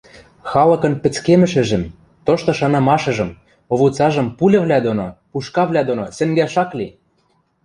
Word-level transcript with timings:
Халыкын 0.49 0.93
пӹцкемӹшӹжӹм, 1.01 1.83
тошты 2.25 2.51
шанымашыжым, 2.59 3.29
овуцажым 3.73 4.27
пульывлӓ 4.37 4.79
доно, 4.85 5.07
пушкавлӓ 5.31 5.81
доно 5.89 6.05
сӹнгӓш 6.17 6.55
ак 6.63 6.71
ли! 6.77 6.87